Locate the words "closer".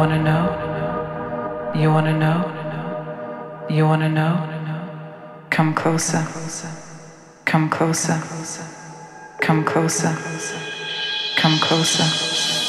5.74-6.26, 7.68-8.18, 9.62-10.16, 11.58-12.59